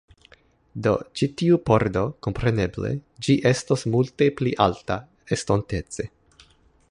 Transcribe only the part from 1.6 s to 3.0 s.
pordo, kompreneble,